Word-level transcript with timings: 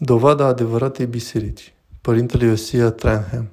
Dovada 0.00 0.46
adevăratei 0.46 1.06
biserici. 1.06 1.74
Părintele 2.00 2.44
Iosia 2.44 2.90
Tranham. 2.90 3.48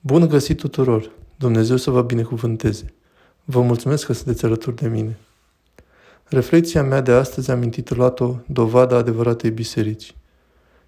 Bun 0.00 0.28
găsit 0.28 0.58
tuturor! 0.58 1.10
Dumnezeu 1.36 1.76
să 1.76 1.90
vă 1.90 2.02
binecuvânteze! 2.02 2.94
Vă 3.44 3.60
mulțumesc 3.62 4.06
că 4.06 4.12
sunteți 4.12 4.44
alături 4.44 4.76
de 4.76 4.88
mine. 4.88 5.18
Reflecția 6.24 6.82
mea 6.82 7.00
de 7.00 7.12
astăzi 7.12 7.50
am 7.50 7.62
intitulat-o 7.62 8.36
Dovada 8.46 8.96
adevăratei 8.96 9.50
biserici. 9.50 10.14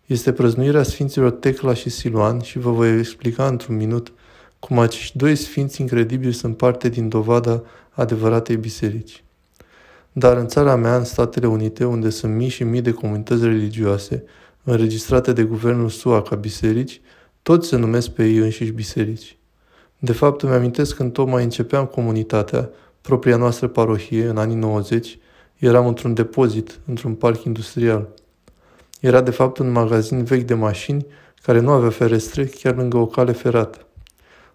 Este 0.07 0.33
prăznuirea 0.33 0.83
Sfinților 0.83 1.31
Tecla 1.31 1.75
și 1.75 1.91
Siluan 1.91 2.41
și 2.41 2.59
vă 2.59 2.71
voi 2.71 2.99
explica 2.99 3.47
într-un 3.47 3.77
minut 3.77 4.13
cum 4.59 4.79
acești 4.79 5.17
doi 5.17 5.37
sfinți 5.37 5.81
incredibili 5.81 6.33
sunt 6.33 6.57
parte 6.57 6.89
din 6.89 7.09
dovada 7.09 7.63
adevăratei 7.91 8.57
biserici. 8.57 9.25
Dar 10.13 10.37
în 10.37 10.49
țara 10.49 10.77
mea, 10.77 10.97
în 10.97 11.05
Statele 11.05 11.47
Unite, 11.47 11.85
unde 11.85 12.11
sunt 12.11 12.35
mii 12.35 12.49
și 12.49 12.65
mii 12.65 12.81
de 12.81 12.93
comunități 12.93 13.45
religioase, 13.45 14.25
înregistrate 14.65 15.33
de 15.33 15.43
guvernul 15.43 15.89
SUA 15.89 16.23
ca 16.23 16.37
biserici, 16.37 17.01
toți 17.43 17.69
se 17.69 17.77
numesc 17.77 18.09
pe 18.09 18.25
ei 18.27 18.37
înșiși 18.37 18.71
biserici. 18.71 19.39
De 19.99 20.13
fapt, 20.13 20.43
îmi 20.43 20.53
amintesc 20.53 20.97
când 20.97 21.13
tocmai 21.13 21.43
începeam 21.43 21.87
comunitatea, 21.87 22.71
propria 23.01 23.37
noastră 23.37 23.69
parohie, 23.69 24.27
în 24.27 24.37
anii 24.37 24.57
90, 24.57 25.19
eram 25.57 25.87
într-un 25.87 26.15
depozit, 26.15 26.79
într-un 26.87 27.15
parc 27.15 27.45
industrial. 27.45 28.09
Era 29.01 29.21
de 29.21 29.31
fapt 29.31 29.59
un 29.59 29.71
magazin 29.71 30.25
vechi 30.25 30.47
de 30.47 30.55
mașini 30.55 31.07
care 31.43 31.61
nu 31.61 31.71
avea 31.71 31.91
ferestre, 31.91 32.45
chiar 32.45 32.77
lângă 32.77 32.97
o 32.97 33.07
cale 33.07 33.33
ferată. 33.33 33.87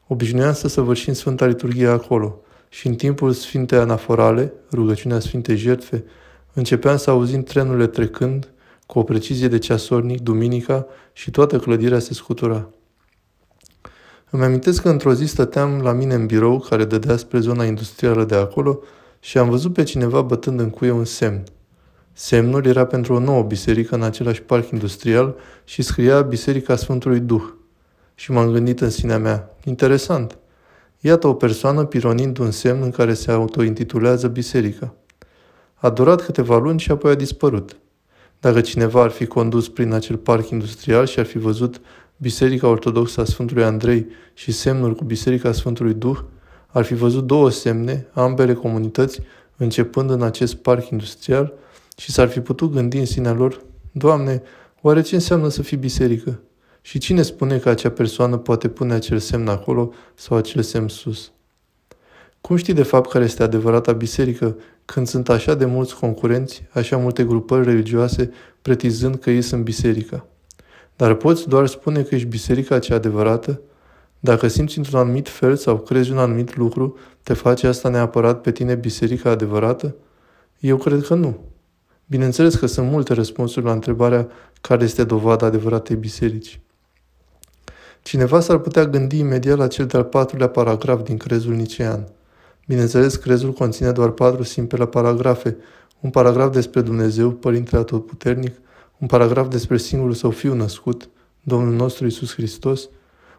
Obișnuiam 0.08 0.54
să 0.54 0.68
săvârșim 0.68 1.14
Sfânta 1.14 1.46
Liturghie 1.46 1.88
acolo 1.88 2.40
și 2.76 2.88
în 2.88 2.96
timpul 2.96 3.32
Sfintei 3.32 3.78
Anaforale, 3.78 4.54
rugăciunea 4.72 5.20
Sfintei 5.20 5.58
Jertfe, 5.58 6.04
începeam 6.54 6.98
să 6.98 7.10
auzim 7.10 7.44
trenurile 7.44 7.88
trecând, 7.88 8.54
cu 8.86 9.00
o 9.00 9.04
precizie 9.04 9.48
de 9.48 9.58
ceasornic, 9.58 10.20
duminica 10.20 10.86
și 11.14 11.32
toată 11.32 11.60
clădirea 11.60 12.00
se 12.00 12.14
scutura. 12.14 12.70
Îmi 14.30 14.44
amintesc 14.44 14.82
că 14.82 14.90
într-o 14.90 15.14
zi 15.14 15.26
stăteam 15.26 15.82
la 15.82 15.92
mine 15.92 16.14
în 16.14 16.26
birou 16.26 16.60
care 16.60 16.86
dădea 16.86 17.18
spre 17.18 17.40
zona 17.40 17.66
industrială 17.66 18.26
de 18.26 18.36
acolo 18.36 18.80
și 19.20 19.38
am 19.38 19.50
văzut 19.50 19.74
pe 19.74 19.84
cineva 19.84 20.22
bătând 20.22 20.60
în 20.60 20.70
cuie 20.70 20.92
un 20.92 21.06
semn. 21.06 21.44
Semnul 22.14 22.66
era 22.66 22.86
pentru 22.86 23.14
o 23.14 23.20
nouă 23.20 23.44
biserică 23.44 23.96
în 23.96 24.04
același 24.04 24.42
parc 24.42 24.72
industrial 24.72 25.36
și 25.64 25.82
scria 25.82 26.22
Biserica 26.22 26.76
Sfântului 26.76 27.20
Duh. 27.20 27.44
Și 28.16 28.32
m-am 28.32 28.52
gândit 28.52 28.82
în 28.82 28.90
sinea 28.90 29.18
mea, 29.18 29.56
interesant. 29.64 30.38
Iată 31.06 31.28
o 31.28 31.34
persoană 31.34 31.86
pironind 31.86 32.38
un 32.38 32.52
semn 32.52 32.82
în 32.82 32.92
care 32.92 33.14
se 33.14 33.32
autointitulează 33.32 34.28
biserica. 34.28 34.96
A 35.74 35.90
durat 35.90 36.26
câteva 36.26 36.58
luni 36.58 36.80
și 36.80 36.92
apoi 36.92 37.12
a 37.12 37.16
dispărut. 37.16 37.78
Dacă 38.40 38.62
cineva 38.62 39.02
ar 39.02 39.10
fi 39.10 39.26
condus 39.26 39.70
prin 39.70 39.92
acel 39.94 40.18
parc 40.18 40.50
industrial 40.50 41.06
și 41.06 41.20
ar 41.20 41.26
fi 41.26 41.38
văzut 41.38 41.82
Biserica 42.18 42.68
Ortodoxă 42.68 43.22
a 43.22 43.24
Sfântului 43.24 43.64
Andrei 43.64 44.08
și 44.34 44.52
semnul 44.52 44.96
cu 44.96 45.04
Biserica 45.04 45.52
Sfântului 45.52 45.94
Duh, 45.94 46.18
ar 46.68 46.84
fi 46.84 46.94
văzut 46.94 47.26
două 47.26 47.50
semne, 47.50 48.08
ambele 48.14 48.54
comunități, 48.54 49.20
începând 49.58 50.10
în 50.10 50.22
acest 50.22 50.56
parc 50.56 50.90
industrial 50.90 51.54
și 51.98 52.12
s-ar 52.12 52.28
fi 52.28 52.40
putut 52.40 52.72
gândi 52.72 52.98
în 52.98 53.06
sinea 53.06 53.34
lor, 53.34 53.62
Doamne, 53.92 54.42
oare 54.82 55.02
ce 55.02 55.16
înseamnă 55.16 55.48
să 55.48 55.62
fii 55.62 55.78
biserică? 55.78 56.40
Și 56.86 56.98
cine 56.98 57.22
spune 57.22 57.58
că 57.58 57.70
acea 57.70 57.90
persoană 57.92 58.38
poate 58.38 58.70
pune 58.70 58.94
acel 58.94 59.20
semn 59.20 59.48
acolo 59.48 59.94
sau 60.16 60.38
acel 60.38 60.62
semn 60.62 60.88
sus? 60.88 61.32
Cum 62.42 62.56
știi 62.56 62.74
de 62.74 62.84
fapt 62.84 63.10
care 63.10 63.24
este 63.24 63.44
adevărata 63.44 63.92
biserică 63.92 64.58
când 64.86 65.08
sunt 65.08 65.30
așa 65.30 65.54
de 65.54 65.66
mulți 65.66 65.96
concurenți, 65.96 66.64
așa 66.72 66.98
multe 66.98 67.24
grupări 67.24 67.66
religioase 67.66 68.32
pretizând 68.62 69.16
că 69.16 69.32
ei 69.32 69.42
sunt 69.42 69.64
biserica? 69.64 70.26
Dar 70.96 71.14
poți 71.14 71.48
doar 71.48 71.68
spune 71.68 72.02
că 72.02 72.16
ești 72.16 72.28
biserica 72.28 72.80
cea 72.80 72.96
adevărată? 72.96 73.62
Dacă 74.20 74.48
simți 74.48 74.78
într-un 74.78 75.00
anumit 75.00 75.30
fel 75.30 75.56
sau 75.56 75.80
crezi 75.80 76.12
un 76.12 76.18
anumit 76.18 76.56
lucru, 76.56 76.98
te 77.24 77.34
face 77.34 77.68
asta 77.68 77.90
neapărat 77.90 78.42
pe 78.42 78.52
tine 78.52 78.76
biserica 78.76 79.30
adevărată? 79.30 79.96
Eu 80.60 80.78
cred 80.78 81.02
că 81.02 81.14
nu. 81.14 81.40
Bineînțeles 82.06 82.56
că 82.56 82.66
sunt 82.66 82.90
multe 82.90 83.14
răspunsuri 83.14 83.66
la 83.66 83.72
întrebarea 83.72 84.28
care 84.62 84.84
este 84.84 85.04
dovada 85.04 85.46
adevăratei 85.46 85.96
biserici. 85.96 86.60
Cineva 88.08 88.40
s-ar 88.40 88.58
putea 88.58 88.86
gândi 88.86 89.18
imediat 89.18 89.58
la 89.58 89.68
cel 89.68 89.86
de-al 89.86 90.04
patrulea 90.04 90.50
paragraf 90.50 91.04
din 91.04 91.18
crezul 91.18 91.54
nicean. 91.54 92.08
Bineînțeles, 92.68 93.16
crezul 93.16 93.52
conține 93.52 93.92
doar 93.92 94.10
patru 94.10 94.44
simple 94.44 94.86
paragrafe, 94.86 95.58
un 96.00 96.10
paragraf 96.10 96.54
despre 96.54 96.82
Dumnezeu, 96.82 97.32
Părintele 97.32 97.82
Atotputernic, 97.82 98.56
un 98.98 99.08
paragraf 99.08 99.48
despre 99.48 99.78
singurul 99.78 100.14
său 100.14 100.30
fiu 100.30 100.54
născut, 100.54 101.10
Domnul 101.44 101.74
nostru 101.74 102.06
Isus 102.06 102.34
Hristos, 102.34 102.90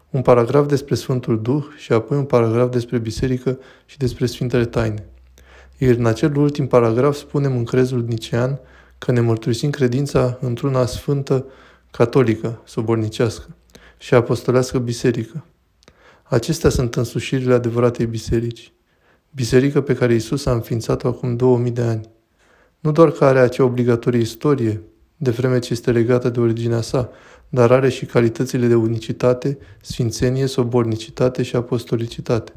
un 0.09 0.21
paragraf 0.21 0.67
despre 0.67 0.95
Sfântul 0.95 1.41
Duh 1.41 1.63
și 1.77 1.93
apoi 1.93 2.17
un 2.17 2.25
paragraf 2.25 2.69
despre 2.69 2.97
biserică 2.97 3.59
și 3.85 3.97
despre 3.97 4.25
Sfintele 4.25 4.65
Taine. 4.65 5.05
Iar 5.77 5.95
în 5.95 6.05
acel 6.05 6.37
ultim 6.37 6.67
paragraf 6.67 7.15
spunem 7.15 7.57
în 7.57 7.63
crezul 7.63 8.05
nicean 8.07 8.59
că 8.97 9.11
ne 9.11 9.19
mărturisim 9.19 9.69
credința 9.69 10.37
într-una 10.41 10.85
sfântă, 10.85 11.45
catolică, 11.91 12.61
sobornicească 12.63 13.47
și 13.97 14.13
apostolească 14.13 14.79
biserică. 14.79 15.45
Acestea 16.23 16.69
sunt 16.69 16.95
însușirile 16.95 17.53
adevăratei 17.53 18.05
biserici. 18.05 18.71
Biserică 19.31 19.81
pe 19.81 19.93
care 19.95 20.13
Isus 20.13 20.45
a 20.45 20.51
înființat-o 20.51 21.07
acum 21.07 21.35
2000 21.35 21.71
de 21.71 21.81
ani. 21.81 22.09
Nu 22.79 22.91
doar 22.91 23.11
că 23.11 23.25
are 23.25 23.39
acea 23.39 23.63
obligatorie 23.63 24.19
istorie, 24.19 24.81
de 25.17 25.31
vreme 25.31 25.59
ce 25.59 25.73
este 25.73 25.91
legată 25.91 26.29
de 26.29 26.39
originea 26.39 26.81
sa, 26.81 27.09
dar 27.49 27.71
are 27.71 27.89
și 27.89 28.05
calitățile 28.05 28.67
de 28.67 28.75
unicitate, 28.75 29.57
sfințenie, 29.81 30.45
sobornicitate 30.45 31.43
și 31.43 31.55
apostolicitate. 31.55 32.53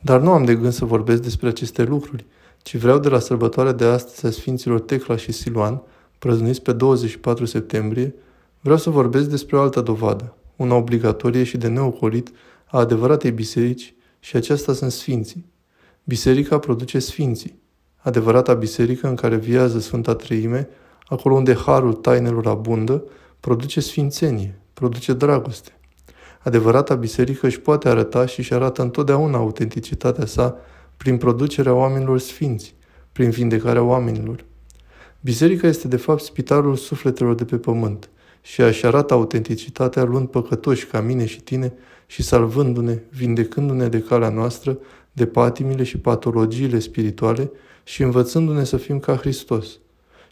Dar 0.00 0.20
nu 0.20 0.32
am 0.32 0.44
de 0.44 0.54
gând 0.54 0.72
să 0.72 0.84
vorbesc 0.84 1.22
despre 1.22 1.48
aceste 1.48 1.82
lucruri, 1.82 2.26
ci 2.62 2.76
vreau 2.76 2.98
de 2.98 3.08
la 3.08 3.18
sărbătoarea 3.18 3.72
de 3.72 3.84
astăzi 3.84 4.26
a 4.26 4.30
Sfinților 4.30 4.80
Tecla 4.80 5.16
și 5.16 5.32
Siluan, 5.32 5.82
prăznuiți 6.18 6.62
pe 6.62 6.72
24 6.72 7.44
septembrie, 7.44 8.14
vreau 8.60 8.78
să 8.78 8.90
vorbesc 8.90 9.28
despre 9.28 9.56
o 9.56 9.60
altă 9.60 9.80
dovadă, 9.80 10.36
una 10.56 10.74
obligatorie 10.74 11.44
și 11.44 11.56
de 11.56 11.68
neocolit 11.68 12.30
a 12.66 12.78
adevăratei 12.78 13.30
biserici 13.30 13.94
și 14.20 14.36
aceasta 14.36 14.72
sunt 14.72 14.92
sfinții. 14.92 15.52
Biserica 16.04 16.58
produce 16.58 16.98
sfinții, 16.98 17.58
adevărata 17.96 18.54
biserică 18.54 19.08
în 19.08 19.14
care 19.14 19.36
viază 19.36 19.78
Sfânta 19.78 20.14
Treime, 20.14 20.68
acolo 21.06 21.34
unde 21.34 21.54
harul 21.54 21.92
tainelor 21.92 22.46
abundă, 22.46 23.04
produce 23.40 23.80
sfințenie, 23.80 24.60
produce 24.72 25.12
dragoste. 25.12 25.72
Adevărata 26.42 26.94
biserică 26.94 27.46
își 27.46 27.60
poate 27.60 27.88
arăta 27.88 28.26
și 28.26 28.38
își 28.38 28.54
arată 28.54 28.82
întotdeauna 28.82 29.38
autenticitatea 29.38 30.26
sa 30.26 30.56
prin 30.96 31.16
producerea 31.16 31.74
oamenilor 31.74 32.18
sfinți, 32.18 32.74
prin 33.12 33.30
vindecarea 33.30 33.82
oamenilor. 33.82 34.44
Biserica 35.20 35.66
este 35.66 35.88
de 35.88 35.96
fapt 35.96 36.22
spitalul 36.22 36.76
sufletelor 36.76 37.34
de 37.34 37.44
pe 37.44 37.56
pământ 37.56 38.10
și 38.42 38.60
își 38.60 38.86
arată 38.86 39.14
autenticitatea 39.14 40.02
luând 40.02 40.28
păcătoși 40.28 40.86
ca 40.86 41.00
mine 41.00 41.26
și 41.26 41.40
tine 41.40 41.72
și 42.06 42.22
salvându-ne, 42.22 42.98
vindecându-ne 43.10 43.88
de 43.88 44.00
calea 44.00 44.28
noastră, 44.28 44.78
de 45.12 45.26
patimile 45.26 45.82
și 45.82 45.98
patologiile 45.98 46.78
spirituale 46.78 47.50
și 47.84 48.02
învățându-ne 48.02 48.64
să 48.64 48.76
fim 48.76 48.98
ca 48.98 49.16
Hristos– 49.16 49.66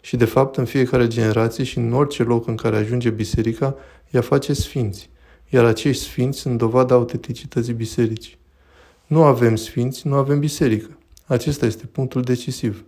și 0.07 0.17
de 0.17 0.25
fapt 0.25 0.57
în 0.57 0.65
fiecare 0.65 1.07
generație 1.07 1.63
și 1.63 1.77
în 1.77 1.93
orice 1.93 2.23
loc 2.23 2.47
în 2.47 2.55
care 2.55 2.75
ajunge 2.75 3.09
biserica, 3.09 3.75
ea 4.11 4.21
face 4.21 4.53
sfinți, 4.53 5.09
iar 5.49 5.65
acești 5.65 6.03
sfinți 6.03 6.39
sunt 6.39 6.57
dovada 6.57 6.95
autenticității 6.95 7.73
bisericii. 7.73 8.37
Nu 9.07 9.23
avem 9.23 9.55
sfinți, 9.55 10.07
nu 10.07 10.15
avem 10.15 10.39
biserică. 10.39 10.97
Acesta 11.25 11.65
este 11.65 11.85
punctul 11.85 12.21
decisiv. 12.21 12.85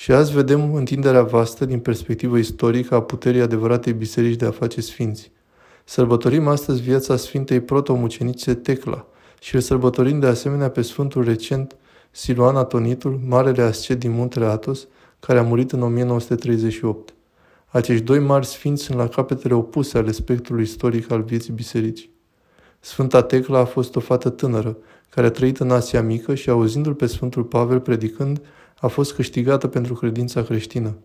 Și 0.00 0.12
azi 0.12 0.32
vedem 0.32 0.74
întinderea 0.74 1.22
vastă 1.22 1.64
din 1.64 1.78
perspectivă 1.78 2.36
istorică 2.36 2.94
a 2.94 3.02
puterii 3.02 3.40
adevăratei 3.40 3.92
biserici 3.92 4.36
de 4.36 4.44
a 4.44 4.50
face 4.50 4.80
sfinți. 4.80 5.32
Sărbătorim 5.84 6.48
astăzi 6.48 6.80
viața 6.80 7.16
Sfintei 7.16 7.60
protomucenice 7.60 8.54
Tecla 8.54 9.06
și 9.40 9.54
îl 9.54 9.60
sărbătorim 9.60 10.20
de 10.20 10.26
asemenea 10.26 10.70
pe 10.70 10.82
Sfântul 10.82 11.24
recent 11.24 11.76
Siluan 12.10 12.56
Atonitul, 12.56 13.20
marele 13.26 13.62
ascet 13.62 13.98
din 13.98 14.10
muntele 14.10 14.44
Atos, 14.44 14.86
care 15.18 15.38
a 15.38 15.42
murit 15.42 15.72
în 15.72 15.82
1938. 15.82 17.14
Acești 17.66 18.04
doi 18.04 18.18
mari 18.18 18.46
sfinți 18.46 18.82
sunt 18.82 18.98
la 18.98 19.08
capetele 19.08 19.54
opuse 19.54 19.98
ale 19.98 20.10
spectrului 20.10 20.62
istoric 20.62 21.10
al 21.10 21.22
vieții 21.22 21.52
bisericii. 21.52 22.10
Sfânta 22.78 23.22
Tecla 23.22 23.58
a 23.58 23.64
fost 23.64 23.96
o 23.96 24.00
fată 24.00 24.28
tânără, 24.28 24.76
care 25.08 25.26
a 25.26 25.30
trăit 25.30 25.58
în 25.58 25.70
Asia 25.70 26.02
Mică 26.02 26.34
și, 26.34 26.50
auzindu-l 26.50 26.94
pe 26.94 27.06
Sfântul 27.06 27.42
Pavel 27.42 27.80
predicând, 27.80 28.40
a 28.80 28.86
fost 28.86 29.14
câștigată 29.14 29.66
pentru 29.66 29.94
credința 29.94 30.42
creștină. 30.42 30.96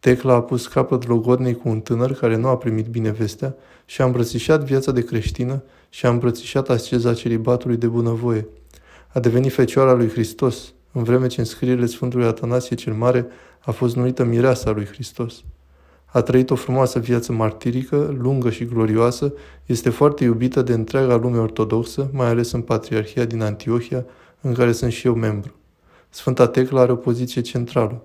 Tecla 0.00 0.34
a 0.34 0.42
pus 0.42 0.66
capăt 0.66 1.06
logodnei 1.06 1.54
cu 1.54 1.68
un 1.68 1.80
tânăr 1.80 2.12
care 2.12 2.36
nu 2.36 2.48
a 2.48 2.56
primit 2.56 2.86
bine 2.86 3.10
vestea 3.10 3.54
și 3.84 4.02
a 4.02 4.04
îmbrățișat 4.04 4.64
viața 4.64 4.92
de 4.92 5.04
creștină 5.04 5.62
și 5.88 6.06
a 6.06 6.08
îmbrățișat 6.08 6.68
asceza 6.68 7.14
celibatului 7.14 7.76
de 7.76 7.86
bunăvoie. 7.86 8.48
A 9.08 9.20
devenit 9.20 9.52
fecioara 9.52 9.92
lui 9.92 10.08
Hristos, 10.08 10.72
în 10.92 11.02
vreme 11.02 11.26
ce 11.26 11.40
în 11.40 11.46
scrierile 11.46 11.86
Sfântului 11.86 12.26
Atanasie 12.26 12.76
cel 12.76 12.92
Mare 12.92 13.26
a 13.60 13.70
fost 13.70 13.96
numită 13.96 14.24
mireasa 14.24 14.70
lui 14.70 14.84
Hristos. 14.84 15.42
A 16.06 16.20
trăit 16.22 16.50
o 16.50 16.54
frumoasă 16.54 16.98
viață 16.98 17.32
martirică, 17.32 18.16
lungă 18.18 18.50
și 18.50 18.64
glorioasă, 18.64 19.32
este 19.66 19.90
foarte 19.90 20.24
iubită 20.24 20.62
de 20.62 20.72
întreaga 20.72 21.16
lume 21.16 21.38
ortodoxă, 21.38 22.10
mai 22.12 22.26
ales 22.26 22.52
în 22.52 22.60
Patriarhia 22.60 23.24
din 23.24 23.42
Antiohia, 23.42 24.04
în 24.40 24.52
care 24.54 24.72
sunt 24.72 24.92
și 24.92 25.06
eu 25.06 25.14
membru. 25.14 25.59
Sfânta 26.12 26.46
Tecla 26.46 26.80
are 26.80 26.92
o 26.92 26.96
poziție 26.96 27.40
centrală. 27.40 28.02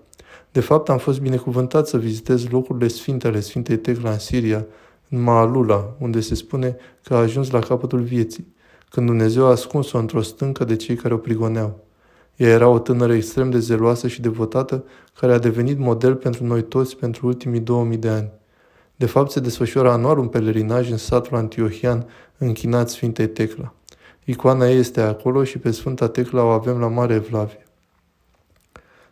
De 0.51 0.59
fapt, 0.59 0.89
am 0.89 0.97
fost 0.97 1.19
binecuvântat 1.21 1.87
să 1.87 1.97
vizitez 1.97 2.47
locurile 2.47 2.87
sfinte 2.87 3.27
ale 3.27 3.39
Sfintei 3.39 3.77
Tecla 3.77 4.11
în 4.11 4.19
Siria, 4.19 4.65
în 5.09 5.21
Maalula, 5.21 5.95
unde 5.99 6.19
se 6.19 6.35
spune 6.35 6.77
că 7.03 7.13
a 7.13 7.17
ajuns 7.17 7.49
la 7.49 7.59
capătul 7.59 7.99
vieții, 8.01 8.53
când 8.89 9.05
Dumnezeu 9.05 9.45
a 9.45 9.49
ascuns-o 9.49 9.97
într-o 9.97 10.21
stâncă 10.21 10.63
de 10.63 10.75
cei 10.75 10.95
care 10.95 11.13
o 11.13 11.17
prigoneau. 11.17 11.83
Ea 12.35 12.49
era 12.49 12.67
o 12.67 12.79
tânără 12.79 13.13
extrem 13.13 13.49
de 13.49 13.59
zeloasă 13.59 14.07
și 14.07 14.21
devotată, 14.21 14.83
care 15.19 15.33
a 15.33 15.39
devenit 15.39 15.79
model 15.79 16.15
pentru 16.15 16.45
noi 16.45 16.63
toți 16.63 16.97
pentru 16.97 17.27
ultimii 17.27 17.59
2000 17.59 17.97
de 17.97 18.09
ani. 18.09 18.31
De 18.95 19.05
fapt, 19.05 19.31
se 19.31 19.39
desfășoară 19.39 19.91
anual 19.91 20.17
un 20.17 20.27
pelerinaj 20.27 20.91
în 20.91 20.97
satul 20.97 21.37
antiohian 21.37 22.07
închinat 22.37 22.89
Sfintei 22.89 23.27
Tecla. 23.27 23.73
Icoana 24.23 24.69
ei 24.69 24.77
este 24.77 25.01
acolo 25.01 25.43
și 25.43 25.57
pe 25.57 25.71
Sfânta 25.71 26.07
Tecla 26.07 26.43
o 26.43 26.47
avem 26.47 26.79
la 26.79 26.87
Mare 26.87 27.13
Evlavie. 27.13 27.64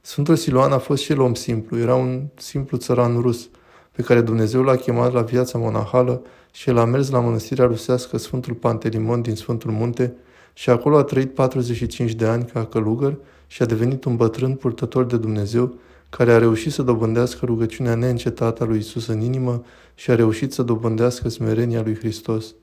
Sfântul 0.06 0.36
Siloan 0.36 0.72
a 0.72 0.78
fost 0.78 1.04
și 1.04 1.12
el 1.12 1.20
om 1.20 1.34
simplu, 1.34 1.78
era 1.78 1.96
un 1.96 2.22
simplu 2.36 2.78
țăran 2.78 3.20
rus, 3.22 3.50
pe 3.92 4.02
care 4.02 4.22
Dumnezeu 4.22 4.62
l-a 4.62 4.76
chemat 4.76 5.14
la 5.14 5.22
viața 5.22 5.58
monahală 5.58 6.22
și 6.52 6.70
el 6.70 6.78
a 6.78 6.86
mers 6.86 7.10
la 7.10 7.20
mănăstirea 7.20 7.66
rusească 7.66 8.18
Sfântul 8.18 8.54
Pantelimon 8.54 9.22
din 9.22 9.36
Sfântul 9.36 9.72
Munte 9.72 10.16
și 10.54 10.70
acolo 10.70 10.98
a 10.98 11.04
trăit 11.04 11.34
45 11.34 12.14
de 12.14 12.26
ani 12.26 12.46
ca 12.46 12.66
călugăr 12.66 13.18
și 13.48 13.62
a 13.62 13.66
devenit 13.66 14.04
un 14.04 14.16
bătrân 14.16 14.56
purtător 14.56 15.06
de 15.06 15.18
Dumnezeu 15.18 15.74
care 16.10 16.32
a 16.32 16.38
reușit 16.38 16.72
să 16.72 16.82
dobândească 16.82 17.46
rugăciunea 17.46 17.96
neîncetată 17.96 18.64
a 18.64 18.66
lui 18.66 18.78
Isus 18.78 19.08
în 19.08 19.22
inimă 19.22 19.64
și 19.96 20.12
a 20.12 20.16
reușit 20.16 20.54
să 20.54 20.64
dobândească 20.64 21.30
smerenia 21.30 21.82
lui 21.82 21.96
Hristos. 21.96 22.54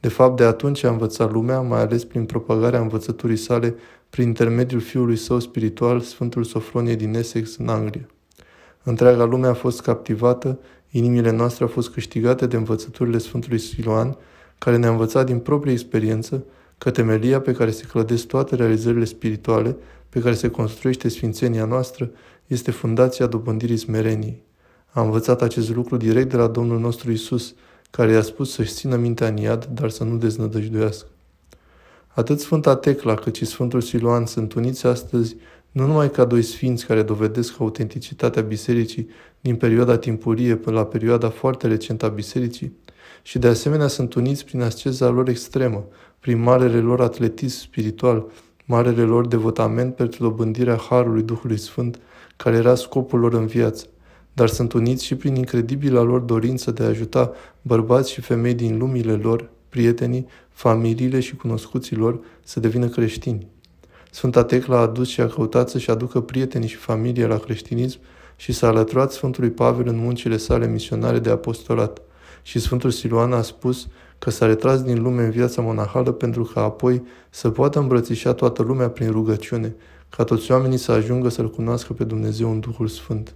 De 0.00 0.08
fapt, 0.08 0.36
de 0.36 0.44
atunci 0.44 0.84
a 0.84 0.90
învățat 0.90 1.32
lumea, 1.32 1.60
mai 1.60 1.80
ales 1.80 2.04
prin 2.04 2.24
propagarea 2.24 2.80
învățăturii 2.80 3.36
sale, 3.36 3.74
prin 4.10 4.26
intermediul 4.26 4.80
fiului 4.80 5.16
său 5.16 5.38
spiritual, 5.38 6.00
Sfântul 6.00 6.44
Sofronie 6.44 6.94
din 6.94 7.14
Essex, 7.14 7.56
în 7.56 7.68
Anglia. 7.68 8.08
Întreaga 8.82 9.24
lume 9.24 9.46
a 9.46 9.54
fost 9.54 9.80
captivată, 9.80 10.58
inimile 10.90 11.30
noastre 11.30 11.64
au 11.64 11.70
fost 11.70 11.90
câștigate 11.90 12.46
de 12.46 12.56
învățăturile 12.56 13.18
Sfântului 13.18 13.58
Siloan, 13.58 14.16
care 14.58 14.76
ne-a 14.76 14.90
învățat 14.90 15.26
din 15.26 15.38
proprie 15.38 15.72
experiență 15.72 16.44
că 16.78 16.90
temelia 16.90 17.40
pe 17.40 17.52
care 17.52 17.70
se 17.70 17.84
clădesc 17.84 18.26
toate 18.26 18.54
realizările 18.54 19.04
spirituale, 19.04 19.76
pe 20.08 20.20
care 20.20 20.34
se 20.34 20.50
construiește 20.50 21.08
sfințenia 21.08 21.64
noastră, 21.64 22.10
este 22.46 22.70
fundația 22.70 23.26
dobândirii 23.26 23.76
smereniei. 23.76 24.42
Am 24.90 25.04
învățat 25.04 25.42
acest 25.42 25.74
lucru 25.74 25.96
direct 25.96 26.30
de 26.30 26.36
la 26.36 26.46
Domnul 26.46 26.78
nostru 26.78 27.10
Isus, 27.10 27.54
care 27.90 28.12
i-a 28.12 28.22
spus 28.22 28.52
să-și 28.52 28.72
țină 28.72 28.96
mintea 28.96 29.26
în 29.26 29.36
iad, 29.36 29.64
dar 29.64 29.90
să 29.90 30.04
nu 30.04 30.16
deznădăjduiască. 30.16 31.06
Atât 32.18 32.40
Sfânta 32.40 32.76
Tecla 32.76 33.14
cât 33.14 33.34
și 33.34 33.44
Sfântul 33.44 33.80
Siloan 33.80 34.26
sunt 34.26 34.52
uniți 34.52 34.86
astăzi 34.86 35.36
nu 35.70 35.86
numai 35.86 36.10
ca 36.10 36.24
doi 36.24 36.42
sfinți 36.42 36.86
care 36.86 37.02
dovedesc 37.02 37.60
autenticitatea 37.60 38.42
bisericii 38.42 39.08
din 39.40 39.56
perioada 39.56 39.98
timpurie 39.98 40.56
până 40.56 40.76
la 40.76 40.84
perioada 40.84 41.28
foarte 41.28 41.66
recentă 41.66 42.06
a 42.06 42.08
bisericii, 42.08 42.76
și 43.22 43.38
de 43.38 43.48
asemenea 43.48 43.86
sunt 43.86 44.14
uniți 44.14 44.44
prin 44.44 44.62
asceza 44.62 45.08
lor 45.08 45.28
extremă, 45.28 45.86
prin 46.20 46.38
marele 46.38 46.78
lor 46.78 47.00
atletism 47.00 47.58
spiritual, 47.58 48.26
marele 48.64 49.02
lor 49.02 49.26
devotament 49.26 49.94
pentru 49.94 50.22
dobândirea 50.22 50.76
Harului 50.76 51.22
Duhului 51.22 51.58
Sfânt, 51.58 51.98
care 52.36 52.56
era 52.56 52.74
scopul 52.74 53.18
lor 53.18 53.34
în 53.34 53.46
viață, 53.46 53.86
dar 54.32 54.48
sunt 54.48 54.72
uniți 54.72 55.04
și 55.04 55.16
prin 55.16 55.34
incredibila 55.34 56.02
lor 56.02 56.20
dorință 56.20 56.70
de 56.70 56.82
a 56.82 56.86
ajuta 56.86 57.32
bărbați 57.62 58.10
și 58.10 58.20
femei 58.20 58.54
din 58.54 58.78
lumile 58.78 59.12
lor, 59.12 59.50
prietenii, 59.68 60.26
familiile 60.48 61.20
și 61.20 61.36
cunoscuții 61.36 61.96
lor 61.96 62.20
să 62.44 62.60
devină 62.60 62.88
creștini. 62.88 63.46
Sfânta 64.10 64.44
Tecla 64.44 64.76
a 64.76 64.80
adus 64.80 65.08
și 65.08 65.20
a 65.20 65.26
căutat 65.26 65.68
să-și 65.68 65.90
aducă 65.90 66.20
prietenii 66.20 66.68
și 66.68 66.76
familie 66.76 67.26
la 67.26 67.38
creștinism 67.38 67.98
și 68.36 68.52
s-a 68.52 68.66
alăturat 68.66 69.12
Sfântului 69.12 69.50
Pavel 69.50 69.86
în 69.86 69.96
muncile 69.96 70.36
sale 70.36 70.66
misionare 70.66 71.18
de 71.18 71.30
apostolat. 71.30 72.00
Și 72.42 72.58
Sfântul 72.58 72.90
Siluan 72.90 73.32
a 73.32 73.42
spus 73.42 73.88
că 74.18 74.30
s-a 74.30 74.46
retras 74.46 74.82
din 74.82 75.02
lume 75.02 75.24
în 75.24 75.30
viața 75.30 75.62
monahală 75.62 76.12
pentru 76.12 76.42
că 76.42 76.58
apoi 76.58 77.02
să 77.30 77.50
poată 77.50 77.78
îmbrățișa 77.78 78.32
toată 78.32 78.62
lumea 78.62 78.88
prin 78.88 79.10
rugăciune, 79.10 79.74
ca 80.08 80.24
toți 80.24 80.50
oamenii 80.50 80.78
să 80.78 80.92
ajungă 80.92 81.28
să-L 81.28 81.50
cunoască 81.50 81.92
pe 81.92 82.04
Dumnezeu 82.04 82.50
în 82.50 82.60
Duhul 82.60 82.88
Sfânt. 82.88 83.34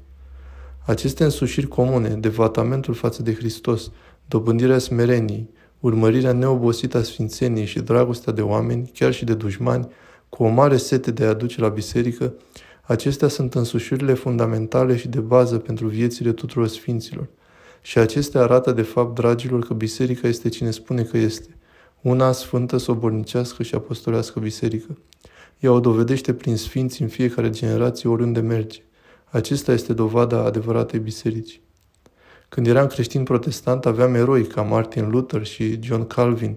Aceste 0.86 1.24
însușiri 1.24 1.66
comune, 1.66 2.08
devatamentul 2.08 2.94
față 2.94 3.22
de 3.22 3.34
Hristos, 3.34 3.90
dobândirea 4.26 4.78
smereniei, 4.78 5.50
urmărirea 5.82 6.32
neobosită 6.32 6.98
a 6.98 7.02
sfințeniei 7.02 7.66
și 7.66 7.80
dragostea 7.80 8.32
de 8.32 8.42
oameni, 8.42 8.90
chiar 8.94 9.12
și 9.12 9.24
de 9.24 9.34
dușmani, 9.34 9.88
cu 10.28 10.44
o 10.44 10.48
mare 10.48 10.76
sete 10.76 11.10
de 11.10 11.24
a 11.24 11.28
aduce 11.28 11.60
la 11.60 11.68
biserică, 11.68 12.34
acestea 12.82 13.28
sunt 13.28 13.54
însușirile 13.54 14.14
fundamentale 14.14 14.96
și 14.96 15.08
de 15.08 15.20
bază 15.20 15.58
pentru 15.58 15.86
viețile 15.86 16.32
tuturor 16.32 16.68
sfinților. 16.68 17.28
Și 17.80 17.98
acestea 17.98 18.40
arată 18.40 18.72
de 18.72 18.82
fapt, 18.82 19.14
dragilor, 19.14 19.66
că 19.66 19.74
biserica 19.74 20.28
este 20.28 20.48
cine 20.48 20.70
spune 20.70 21.02
că 21.02 21.16
este. 21.16 21.56
Una 22.00 22.32
sfântă, 22.32 22.76
sobornicească 22.76 23.62
și 23.62 23.74
apostolească 23.74 24.40
biserică. 24.40 24.98
Ea 25.60 25.72
o 25.72 25.80
dovedește 25.80 26.34
prin 26.34 26.56
sfinți 26.56 27.02
în 27.02 27.08
fiecare 27.08 27.50
generație 27.50 28.08
oriunde 28.08 28.40
merge. 28.40 28.82
Acesta 29.24 29.72
este 29.72 29.92
dovada 29.92 30.44
adevăratei 30.44 31.00
biserici. 31.00 31.61
Când 32.54 32.66
eram 32.66 32.86
creștin 32.86 33.22
protestant, 33.22 33.86
aveam 33.86 34.14
eroi 34.14 34.46
ca 34.46 34.62
Martin 34.62 35.10
Luther 35.10 35.44
și 35.44 35.82
John 35.82 36.06
Calvin, 36.06 36.56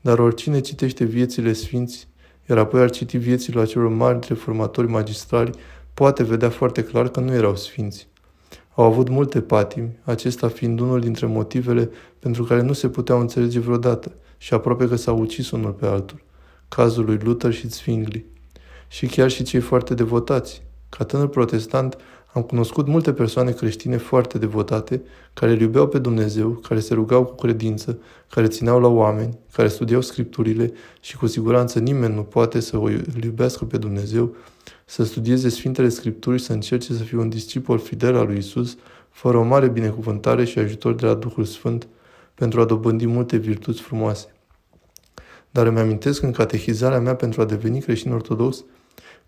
dar 0.00 0.18
oricine 0.18 0.60
citește 0.60 1.04
viețile 1.04 1.52
sfinți, 1.52 2.08
iar 2.48 2.58
apoi 2.58 2.80
ar 2.80 2.90
citi 2.90 3.16
viețile 3.16 3.60
acelor 3.60 3.88
mari 3.88 4.18
reformatori 4.28 4.88
magistrali, 4.88 5.50
poate 5.94 6.22
vedea 6.22 6.50
foarte 6.50 6.84
clar 6.84 7.08
că 7.08 7.20
nu 7.20 7.32
erau 7.32 7.56
sfinți. 7.56 8.08
Au 8.74 8.84
avut 8.84 9.08
multe 9.08 9.40
patimi, 9.40 9.98
acesta 10.04 10.48
fiind 10.48 10.80
unul 10.80 11.00
dintre 11.00 11.26
motivele 11.26 11.90
pentru 12.18 12.44
care 12.44 12.62
nu 12.62 12.72
se 12.72 12.88
puteau 12.88 13.20
înțelege 13.20 13.60
vreodată 13.60 14.12
și 14.38 14.54
aproape 14.54 14.88
că 14.88 14.96
s-au 14.96 15.18
ucis 15.18 15.50
unul 15.50 15.72
pe 15.72 15.86
altul. 15.86 16.22
Cazul 16.68 17.04
lui 17.04 17.18
Luther 17.22 17.52
și 17.52 17.68
Zwingli. 17.68 18.24
Și 18.88 19.06
chiar 19.06 19.30
și 19.30 19.42
cei 19.42 19.60
foarte 19.60 19.94
devotați. 19.94 20.62
Ca 20.96 21.04
tânăr 21.04 21.28
protestant, 21.28 21.96
am 22.32 22.42
cunoscut 22.42 22.86
multe 22.86 23.12
persoane 23.12 23.50
creștine 23.50 23.96
foarte 23.96 24.38
devotate, 24.38 25.02
care 25.32 25.52
îl 25.52 25.60
iubeau 25.60 25.88
pe 25.88 25.98
Dumnezeu, 25.98 26.50
care 26.50 26.80
se 26.80 26.94
rugau 26.94 27.24
cu 27.24 27.34
credință, 27.34 27.98
care 28.30 28.46
țineau 28.46 28.80
la 28.80 28.88
oameni, 28.88 29.38
care 29.52 29.68
studiau 29.68 30.00
scripturile 30.00 30.72
și 31.00 31.16
cu 31.16 31.26
siguranță 31.26 31.78
nimeni 31.78 32.14
nu 32.14 32.22
poate 32.22 32.60
să 32.60 32.78
o 32.78 32.90
iubească 33.22 33.64
pe 33.64 33.78
Dumnezeu, 33.78 34.34
să 34.84 35.04
studieze 35.04 35.48
Sfintele 35.48 35.88
Scripturi 35.88 36.38
și 36.38 36.44
să 36.44 36.52
încerce 36.52 36.92
să 36.92 37.02
fie 37.02 37.18
un 37.18 37.28
discipol 37.28 37.78
fidel 37.78 38.16
al 38.16 38.26
lui 38.26 38.36
Isus, 38.36 38.76
fără 39.10 39.36
o 39.36 39.42
mare 39.42 39.68
binecuvântare 39.68 40.44
și 40.44 40.58
ajutor 40.58 40.94
de 40.94 41.06
la 41.06 41.14
Duhul 41.14 41.44
Sfânt, 41.44 41.88
pentru 42.34 42.60
a 42.60 42.64
dobândi 42.64 43.06
multe 43.06 43.36
virtuți 43.36 43.80
frumoase. 43.80 44.34
Dar 45.50 45.66
îmi 45.66 45.78
amintesc 45.78 46.22
în 46.22 46.32
catehizarea 46.32 47.00
mea 47.00 47.14
pentru 47.14 47.40
a 47.40 47.44
deveni 47.44 47.80
creștin 47.80 48.12
ortodox 48.12 48.64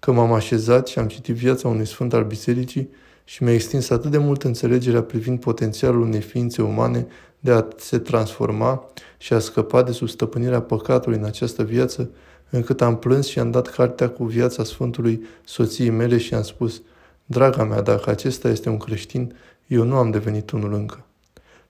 că 0.06 0.12
m-am 0.12 0.32
așezat 0.32 0.86
și 0.86 0.98
am 0.98 1.06
citit 1.06 1.34
viața 1.34 1.68
unui 1.68 1.86
sfânt 1.86 2.12
al 2.12 2.24
bisericii 2.24 2.90
și 3.24 3.42
mi-a 3.42 3.52
extins 3.52 3.90
atât 3.90 4.10
de 4.10 4.18
mult 4.18 4.42
înțelegerea 4.42 5.02
privind 5.02 5.40
potențialul 5.40 6.00
unei 6.00 6.20
ființe 6.20 6.62
umane 6.62 7.06
de 7.40 7.50
a 7.52 7.66
se 7.76 7.98
transforma 7.98 8.90
și 9.18 9.32
a 9.32 9.38
scăpa 9.38 9.82
de 9.82 9.92
sub 9.92 10.08
stăpânirea 10.08 10.60
păcatului 10.60 11.18
în 11.18 11.24
această 11.24 11.62
viață, 11.62 12.10
încât 12.50 12.82
am 12.82 12.98
plâns 12.98 13.26
și 13.26 13.38
am 13.38 13.50
dat 13.50 13.66
cartea 13.66 14.08
cu 14.08 14.24
viața 14.24 14.64
Sfântului 14.64 15.22
soției 15.44 15.90
mele 15.90 16.18
și 16.18 16.34
am 16.34 16.42
spus, 16.42 16.82
Draga 17.24 17.64
mea, 17.64 17.82
dacă 17.82 18.10
acesta 18.10 18.48
este 18.48 18.68
un 18.68 18.76
creștin, 18.76 19.34
eu 19.66 19.84
nu 19.84 19.96
am 19.96 20.10
devenit 20.10 20.50
unul 20.50 20.72
încă. 20.72 21.04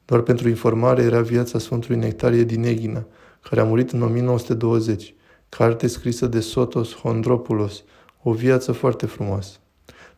Doar 0.04 0.20
pentru 0.20 0.48
informare 0.48 1.02
era 1.02 1.20
viața 1.20 1.58
Sfântului 1.58 1.96
Nectarie 1.96 2.44
din 2.44 2.64
Eghina, 2.64 3.06
care 3.48 3.60
a 3.60 3.64
murit 3.64 3.90
în 3.90 4.02
1920, 4.02 5.14
carte 5.48 5.86
scrisă 5.86 6.26
de 6.26 6.40
Sotos 6.40 6.94
Hondropoulos, 6.94 7.84
o 8.28 8.32
viață 8.32 8.72
foarte 8.72 9.06
frumoasă. 9.06 9.56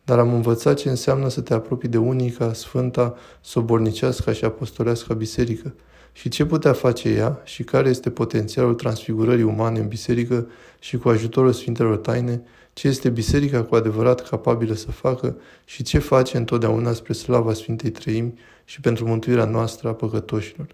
Dar 0.05 0.19
am 0.19 0.35
învățat 0.35 0.77
ce 0.77 0.89
înseamnă 0.89 1.29
să 1.29 1.41
te 1.41 1.55
apropii 1.55 1.89
de 1.89 1.97
unica, 1.97 2.53
sfânta, 2.53 3.15
sobornicească 3.41 4.33
și 4.33 4.45
apostolească 4.45 5.15
biserică 5.15 5.75
și 6.13 6.29
ce 6.29 6.45
putea 6.45 6.73
face 6.73 7.09
ea 7.09 7.41
și 7.45 7.63
care 7.63 7.89
este 7.89 8.11
potențialul 8.11 8.75
transfigurării 8.75 9.43
umane 9.43 9.79
în 9.79 9.89
biserică 9.89 10.47
și 10.79 10.97
cu 10.97 11.09
ajutorul 11.09 11.53
Sfintelor 11.53 11.97
Taine, 11.97 12.43
ce 12.73 12.89
este 12.89 13.09
biserica 13.09 13.63
cu 13.63 13.75
adevărat 13.75 14.29
capabilă 14.29 14.75
să 14.75 14.91
facă 14.91 15.37
și 15.65 15.83
ce 15.83 15.99
face 15.99 16.37
întotdeauna 16.37 16.93
spre 16.93 17.13
slava 17.13 17.53
Sfintei 17.53 17.91
Treimi 17.91 18.35
și 18.65 18.81
pentru 18.81 19.07
mântuirea 19.07 19.45
noastră 19.45 19.89
a 19.89 19.93
păcătoșilor. 19.93 20.67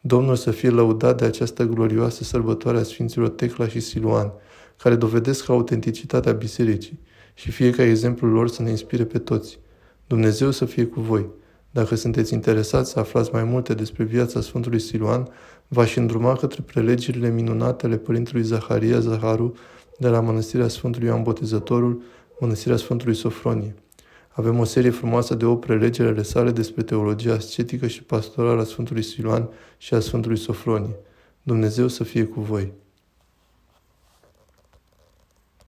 Domnul 0.00 0.36
să 0.36 0.50
fie 0.50 0.70
lăudat 0.70 1.18
de 1.18 1.24
această 1.24 1.64
glorioasă 1.64 2.24
sărbătoare 2.24 2.78
a 2.78 2.82
Sfinților 2.82 3.28
Tecla 3.28 3.68
și 3.68 3.80
Siluan, 3.80 4.32
care 4.82 4.94
dovedesc 4.94 5.48
autenticitatea 5.48 6.32
bisericii 6.32 7.00
și 7.34 7.50
fie 7.50 7.70
ca 7.70 7.82
exemplul 7.82 8.30
lor 8.30 8.48
să 8.48 8.62
ne 8.62 8.70
inspire 8.70 9.04
pe 9.04 9.18
toți. 9.18 9.58
Dumnezeu 10.06 10.50
să 10.50 10.64
fie 10.64 10.84
cu 10.86 11.00
voi. 11.00 11.26
Dacă 11.70 11.94
sunteți 11.94 12.32
interesați 12.32 12.90
să 12.90 12.98
aflați 12.98 13.30
mai 13.32 13.44
multe 13.44 13.74
despre 13.74 14.04
viața 14.04 14.40
Sfântului 14.40 14.78
Siluan, 14.78 15.28
v-aș 15.68 15.96
îndruma 15.96 16.36
către 16.36 16.62
prelegerile 16.62 17.30
minunate 17.30 17.86
ale 17.86 17.96
Părintelui 17.96 18.42
Zaharia 18.42 19.00
Zaharu 19.00 19.54
de 19.98 20.08
la 20.08 20.20
Mănăstirea 20.20 20.68
Sfântului 20.68 21.08
Ioan 21.08 21.22
Botezătorul, 21.22 22.02
Mănăstirea 22.40 22.76
Sfântului 22.76 23.14
Sofronie. 23.14 23.74
Avem 24.28 24.58
o 24.58 24.64
serie 24.64 24.90
frumoasă 24.90 25.34
de 25.34 25.44
o 25.44 25.56
prelegeri 25.56 26.08
ale 26.08 26.22
sale 26.22 26.50
despre 26.50 26.82
teologia 26.82 27.32
ascetică 27.32 27.86
și 27.86 28.02
pastorală 28.02 28.60
a 28.60 28.64
Sfântului 28.64 29.02
Siluan 29.02 29.48
și 29.78 29.94
a 29.94 30.00
Sfântului 30.00 30.38
Sofronie. 30.38 30.96
Dumnezeu 31.42 31.88
să 31.88 32.04
fie 32.04 32.24
cu 32.24 32.40
voi! 32.40 32.72